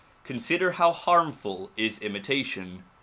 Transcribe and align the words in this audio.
Consider 0.23 0.71
how 0.71 0.93
harmful 0.93 1.69
is 1.77 1.99
imitation. 1.99 2.85